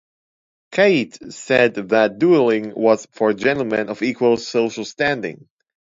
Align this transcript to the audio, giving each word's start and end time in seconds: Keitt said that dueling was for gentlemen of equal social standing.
Keitt 0.71 1.31
said 1.31 1.75
that 1.75 2.17
dueling 2.17 2.73
was 2.75 3.05
for 3.11 3.33
gentlemen 3.33 3.87
of 3.87 4.01
equal 4.01 4.37
social 4.37 4.83
standing. 4.83 5.47